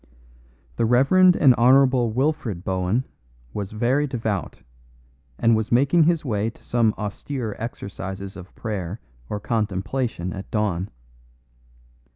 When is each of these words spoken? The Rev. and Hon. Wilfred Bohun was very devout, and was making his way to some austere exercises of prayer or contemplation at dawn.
The 0.77 0.85
Rev. 0.87 1.11
and 1.11 1.53
Hon. 1.59 1.85
Wilfred 2.15 2.63
Bohun 2.63 3.03
was 3.53 3.71
very 3.71 4.07
devout, 4.07 4.63
and 5.37 5.55
was 5.55 5.71
making 5.71 6.05
his 6.05 6.25
way 6.25 6.49
to 6.49 6.63
some 6.63 6.95
austere 6.97 7.55
exercises 7.59 8.35
of 8.35 8.55
prayer 8.55 8.99
or 9.29 9.39
contemplation 9.39 10.33
at 10.33 10.49
dawn. 10.49 10.89